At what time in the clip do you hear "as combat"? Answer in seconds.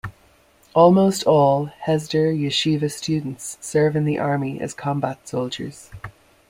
4.59-5.27